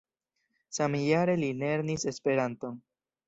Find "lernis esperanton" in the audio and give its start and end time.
1.65-2.81